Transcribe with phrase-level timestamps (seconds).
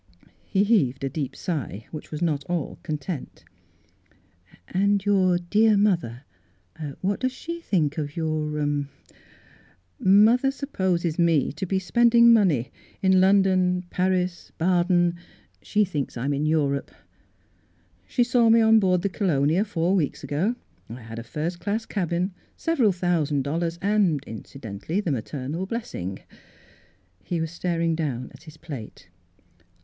[0.47, 3.43] He heaved a deep sigh, which was not all content."
[4.67, 6.23] And your dear mother—
[7.01, 8.79] what does she think of— of your
[9.99, 12.71] —""Mother supposes me to be spending money
[13.03, 15.17] in London, Paris, Baden—
[15.61, 16.89] she thinks I'm in Europe.
[18.07, 20.55] She saw me on board the Calonia four weeks ago.
[20.89, 25.93] I had a first class cabin, several thousand dol lars and, incidentally, the maternal bless
[25.93, 26.21] ing."
[27.23, 29.07] He was staring down at his plate.